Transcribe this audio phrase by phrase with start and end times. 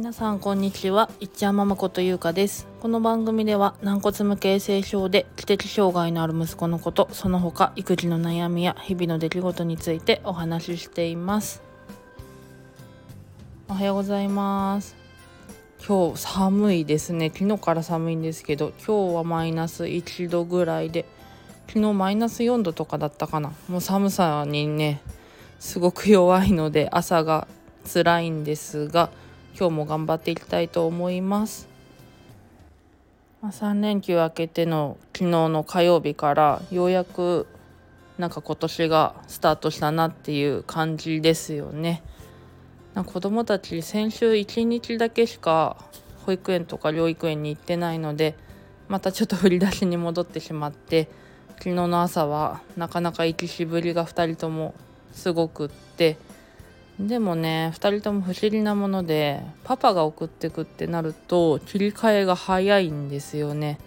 [0.00, 1.10] 皆さんこんにちは。
[1.20, 2.66] 一山誠優香です。
[2.80, 11.62] この番組では軟骨無形性症で知的障害のある息子のことその他育児の悩みや日々の出来事についてお話ししています。
[13.68, 14.96] おはようございます。
[15.86, 17.28] 今日寒いですね。
[17.28, 21.04] 昨日から寒いんですけど今日はマイナス1度ぐらいで
[21.68, 23.52] 昨日マイナス4度とかだったかな。
[23.68, 25.02] もう寒さにね
[25.58, 27.46] すごく弱いので朝が
[27.84, 29.10] 辛いんですが
[29.58, 31.68] 今日も頑張っていきたいと思います。
[33.42, 37.46] まあ、3連休明けての昨日の火曜日からようやく
[38.18, 42.02] なんか今年がスタートしたなっていう感じですよね。
[42.94, 45.76] なんか子供たち先週1日だけしか
[46.26, 48.34] 保育園とか療育園に行ってないので
[48.88, 51.08] またちょっと振り出しに戻ってしまって
[51.58, 54.74] 昨日の朝はなかなか行きしぶりが2人とも
[55.12, 56.18] すごくって
[57.06, 63.78] でもね2人とも不思議なものでパパが送ってくってなると切り替えが早いんですよね。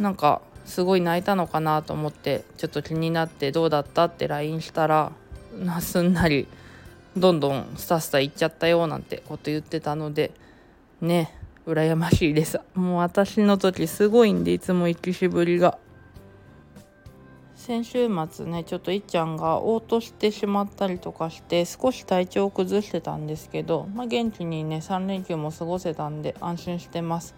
[0.00, 5.12] なんかすごい泣いたのかなと思ってちょっと気になってどうだったって LINE したら
[5.80, 6.48] すんなり
[7.16, 10.32] どんどんスタスタ行っちゃったよなんてこと言ってたので
[11.00, 11.32] ね
[11.66, 12.60] 羨ましいです。
[12.74, 15.78] もう私の時すごいんでいつも行きしぶりが。
[17.66, 27.34] 先週末ねちょっといっちゃんが嘔吐してしまったりとかして少し体調を崩してたんですけど、まあ、元気にね3連休も過ごせたんで安心してます。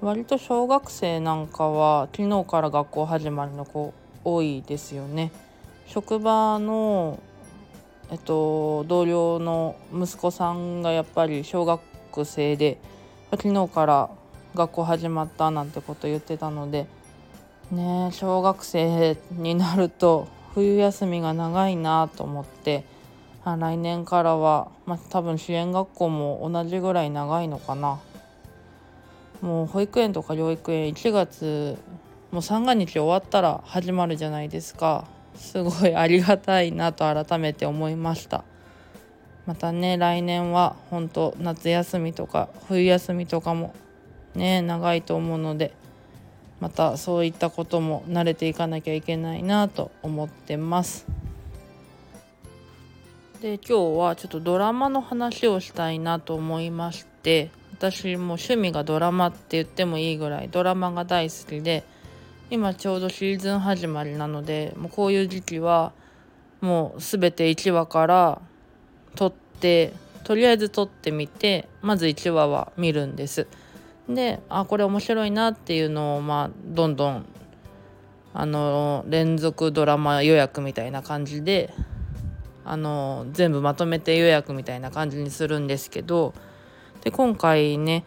[0.00, 3.92] 割と小学生なんかは昨日から学校始まりの子
[4.24, 5.30] 多いですよね。
[5.88, 7.20] 職場の
[8.10, 11.82] えっと同僚の息子さんがやっぱり小学
[12.24, 12.78] 生で
[13.30, 14.10] 昨日から
[14.54, 16.86] 学校始まったなんてこと言ってたので
[17.70, 22.84] ね小学生になると冬休みが長いなと思って
[23.44, 28.00] 来年からは、まあ、多分支援学校も同じぐらい長いのかな。
[29.42, 31.76] もう保育園とか療育園1月
[32.30, 35.04] もう三が日終わったら始まるじゃないですか。
[35.34, 38.44] すごいありがたいなと改めて思いました。
[39.46, 43.74] またね来年は本当夏休みとか冬休みとかも
[44.34, 45.74] ね長いと思うので
[46.60, 51.06] またそういったことも慣れていかなきゃいけないなと思ってます。
[53.44, 61.84] で今日はちょっとドラマの話をしたいなと思いまして私も趣味がドラマって言ってもいいぐらいドラマが大好きで
[62.48, 65.92] 今ちょうどシーズン始まりなのでもうこういう時期は
[66.62, 68.40] もう全て1話から
[69.14, 69.92] 撮って
[70.22, 73.46] とりあえず撮ってみてまず1話は見るんです。
[74.08, 77.26] であこれ面白いなっていうのをまあどんどん
[78.34, 81.72] あの連続ドラマ予約みたいな感じで
[82.64, 86.34] あの全部まとめて予約みたいな感じにするんですけど
[87.02, 88.04] で今回ね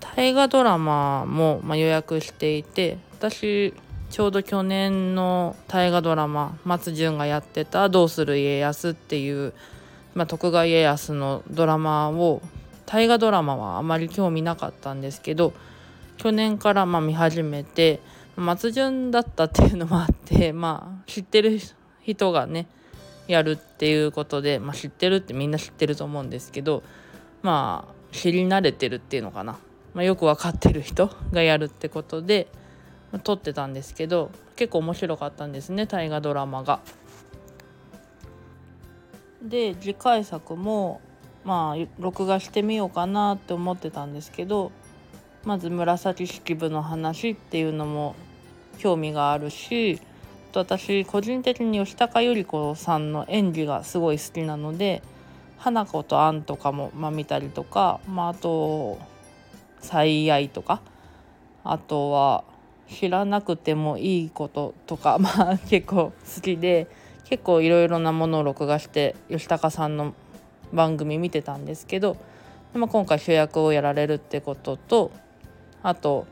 [0.00, 3.72] 大河ドラマも、まあ、予約していて私
[4.10, 9.54] ちょうど去年の大河ドラマ松潤がやってた「どうする家康」っていう、
[10.14, 12.42] まあ、徳川家康のドラマを
[12.92, 15.54] 大河ドラマはあまり興味なかったんですけど
[16.18, 18.00] 去年からま見始めて
[18.36, 21.58] 松潤だったっていうのもあって まあ知ってる
[22.02, 22.66] 人がね
[23.28, 26.82] やるっていうことで、まあ、知ってるってみんな知ってると思うんですけど
[27.40, 29.56] まあ知り慣れてるっていうのかな、
[29.94, 32.48] まあ、よく分かってる人がやるってことで、
[33.10, 36.80] まあ、撮ってたんですけど結構面白かったんですね大河ドラマが。
[39.40, 41.00] で次回作も
[41.44, 44.72] まあ録画してみようかなって思ってたんですけど
[45.44, 48.14] まず紫式部の話っていうのも
[48.78, 50.00] 興味があるし
[50.54, 55.02] 私個人的に吉高由里子さんの演技がすごい好きなので
[55.58, 58.98] 花子と杏とかも、まあ、見たりとか、まあ、あと
[59.80, 60.82] 「最愛」とか
[61.64, 62.44] あとは
[62.90, 66.88] 「知らなくてもいいこと」とか、 まあ、結構好きで
[67.24, 70.14] 結構いろいろなものを録画して吉高さんの
[70.72, 72.16] 番組見てたんですけど、
[72.74, 75.10] まあ、今回主役をやられるってことと
[75.82, 76.26] あと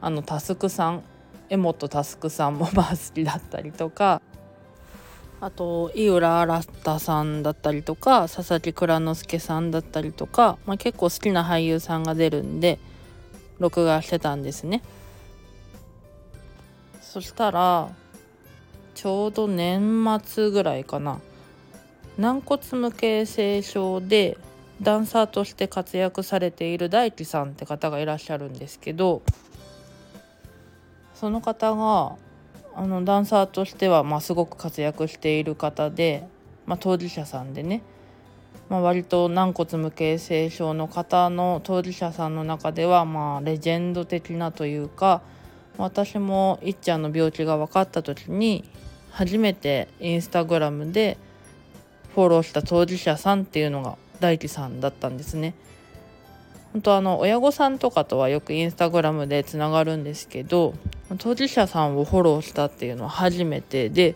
[0.00, 1.02] あのタスクさん
[1.48, 4.20] 江本佑さんも まあ好きだったりとか
[5.40, 12.78] あと井浦新さんだったりとか佐々木蔵之介さんだったりとか、まあ、結構好きな俳優さんが出るんで
[13.58, 14.82] 録画してたんですね。
[17.00, 17.90] そしたら
[18.94, 21.20] ちょうど年末ぐらいかな
[22.18, 24.36] 軟骨無形性症で
[24.80, 29.22] ダンサーとして活躍されている大輝さんって方がいらっしゃるんですけど
[31.14, 32.16] その方が
[32.74, 36.26] あのダンサーとしては、まあ、すごく活躍している方で、
[36.66, 37.82] まあ、当事者さんでね
[38.72, 45.20] まあ、割と軟骨無形成症の方の当事者さんの中ではまあレジェンド的なというか
[45.76, 48.64] 私もいっちゃんの病気が分かった時に
[49.10, 51.18] 初めてインスタグラムで
[52.14, 55.54] フォローした当事者さんっていうのが大輝さんだったんですね。
[56.72, 60.72] 本当あの親御さんとかとはよくインスタグラムでつながるんですけど
[61.18, 64.14] 当事者さんをフォローしたっていうのは初めてで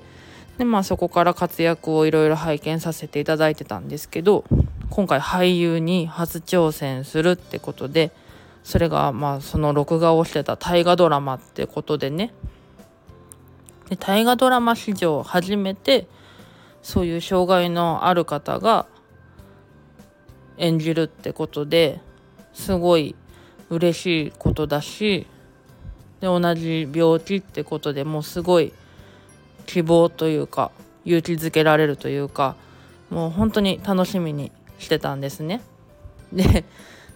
[0.57, 4.45] で、まあ、そこから活躍をいろいろ拝見させていただいてたんですけど
[4.89, 8.11] 今回俳優に初挑戦するってことで
[8.65, 12.33] それがまあその録画をしてた大河ドラマってことでね
[13.91, 16.07] で大河ドラマ史上初めて
[16.87, 18.87] そういう障害のある方が
[20.57, 22.01] 演じるってことで
[22.53, 23.17] すごい
[23.71, 25.27] 嬉しいことだし
[26.21, 28.73] で同じ病気ってことでもうすごい
[29.67, 30.71] 希望というか
[31.05, 32.55] 勇気づけられるというか
[33.11, 35.63] もう本当に楽しみにしてたんですね。
[36.33, 36.65] で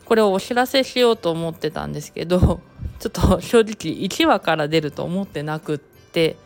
[0.05, 2.61] これをお知らせしようと思ってたんですけど
[2.99, 6.37] ちょっと正直1話から出ると思ってなくって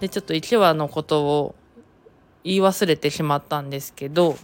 [0.00, 1.54] でちょっと1話のことを
[2.44, 4.36] 言い忘れてしまったんですけど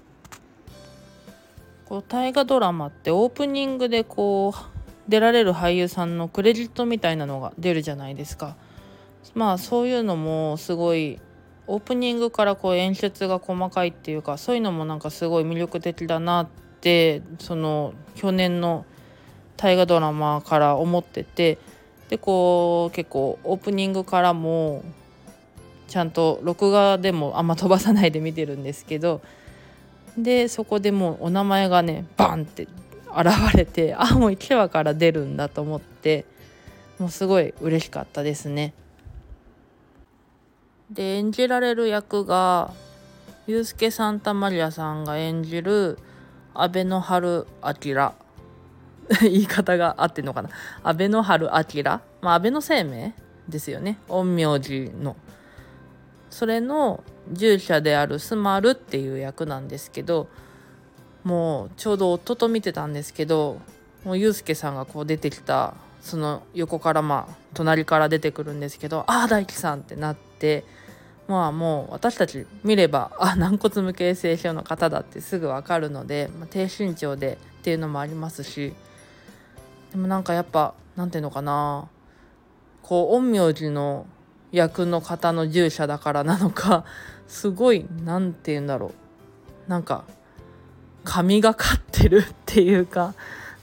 [1.87, 8.56] こう大河ドラマってオープニングでこう出られる俳優さんのクレジットみたいなのが出るじゃないですか。
[9.35, 11.20] まあそういうのもすごい
[11.67, 16.49] オープニングからこう演出が細かいっていうかそういうのもなんかすごい魅力的だなっ
[16.81, 18.85] てその去年の
[19.56, 21.58] 大河ドラマから思ってて
[22.08, 24.82] でこう結構オープニングからも
[25.88, 29.20] ちゃんと録画でもあんま飛ばさないで見てるんですけど
[30.16, 32.69] でそこでもうお名前がねバンって
[33.16, 36.25] 現れてあもう1話から出るんだと思って
[36.98, 38.72] もうすごい嬉しかったですね。
[40.90, 42.72] で演じられる役が
[43.46, 45.98] ユースケ・サンタマリアさんが演じる
[46.54, 48.12] 安倍の春明
[49.20, 50.50] 言い方が合ってんのかな。
[50.82, 51.82] 安倍の春明
[52.20, 53.14] まあ安倍の生命
[53.48, 53.98] ですよね。
[54.08, 55.16] 陰陽師の。
[56.34, 60.26] それの従者であるスマルっていう役なんですけど
[61.22, 63.60] もうちょうど夫と見てたんですけど
[64.04, 70.64] もうユースケさんがこう出てきたその横からまあ隣から出てくるんですけど「ああ大樹さん」ってなって
[71.28, 78.75] まあもう私たち見ればあ軟骨無形成症の方だってすぐ分かるので、まあ、低身長でっていうのもありますし
[79.92, 81.88] でもなんかやっぱ何ていうのかな
[82.82, 84.08] こう陰陽師の
[84.55, 86.85] 役の方の従者だからなのか
[87.27, 88.93] すごい何て言うんだろ
[89.67, 90.05] うなんか
[91.03, 93.15] 神がかってるっていうか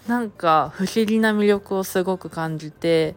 [0.08, 3.16] なんか不思議な魅力をすごく感じて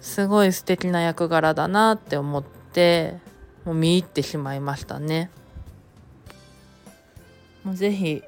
[0.00, 3.18] すごい素敵な役柄だなって思って
[3.64, 5.30] もう見入ってしまいましたね。
[7.64, 8.22] もうぜひ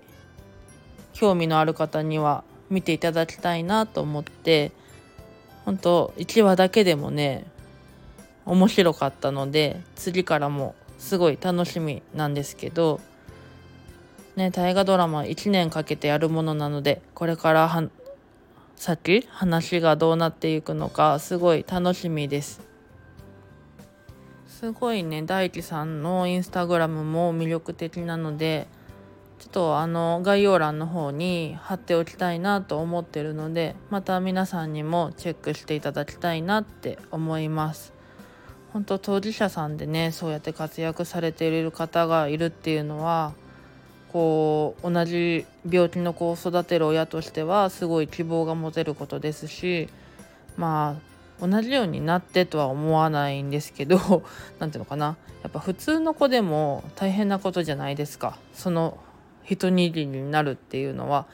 [1.13, 4.73] 興味のある方には見ていただきたいなと思って
[5.65, 7.47] 本当1話だけでもね
[8.47, 13.01] 面白かったので次からもすごい楽しみなんですけど
[14.37, 17.89] ね大河ドラマ1年かけてやるものなのでこれからは
[18.77, 22.75] 先話がどうなっていくのかすごい楽しみです。
[24.47, 28.69] すごいね大輝さんのインスタグラムも魅力的なので
[29.39, 37.94] ちょっとあの概要欄の方に貼っておきたいなと思ってるのでまた皆さんにもチェックしていただきたいなって思います
[38.75, 43.33] 本当当事者さんでねそうやって活躍されている方がいるっていうのは
[44.13, 49.89] こう同じ病気の子を育てる親としてはすごい希望が持てることですし
[50.57, 50.99] ま
[51.41, 54.25] あ同じようになってとは思わないんですけど
[54.59, 55.17] 何ていうのかな。
[55.45, 58.39] やっぱ普通の子でも大変なことじゃないですか。
[58.55, 58.99] その
[59.45, 61.27] 一握りになるっていうのは。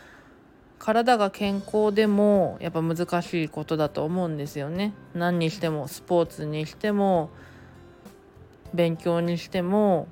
[0.81, 7.29] 体が健康でもやっぱ難しいことだと思うんですよね何にしてもスポーツにしても
[8.73, 10.09] 勉強にしても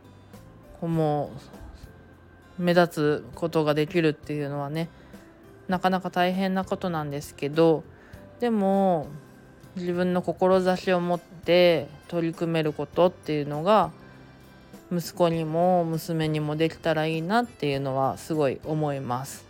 [0.83, 1.31] も
[2.59, 4.91] う目立つことができるっていうのはね
[5.69, 7.83] なかなか大変なことなんですけど
[8.39, 9.07] でも
[9.77, 13.91] 自分の志を持って取り組めることっていうのが
[14.93, 19.48] 息子にも娘にもできたらいいなっていうのはすごい思います。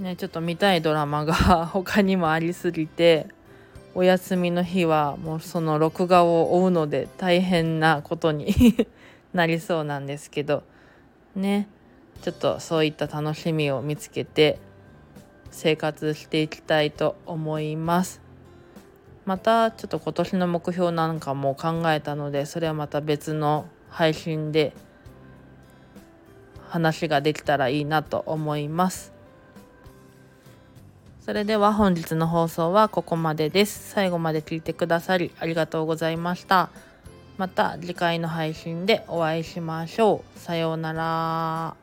[0.00, 1.34] ね、ちょっと見たいドラマが
[1.68, 3.26] 他にもありすぎて
[3.94, 8.48] お休みの日はもうその録画を追うので大変なことに
[9.34, 10.62] なりそうなんですけど
[11.36, 11.68] ね
[12.22, 14.58] ちょっとそういった楽しみを見つけて
[15.50, 18.22] 生活していきたいと思います。
[19.26, 24.72] またちょっと今年の目標なんかも考えたのでそれはまた別の配信で
[26.68, 29.19] 話ができたらいいなと思います
[31.30, 33.92] それでは本日の放送はここまでです。
[33.92, 36.70] 最後まで聞いてくださりありがとうございました。
[37.38, 40.38] また次回の配信でお会いしましょう。
[40.40, 41.79] さようなら。